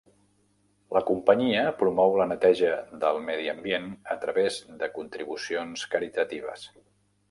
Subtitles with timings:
[0.95, 2.73] La companyia promou la neteja
[3.05, 6.71] del medi ambient a través de contribucions caritatives.